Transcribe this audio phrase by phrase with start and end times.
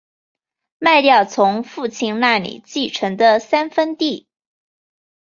[0.79, 4.25] 卖掉从父亲那里继承的三分地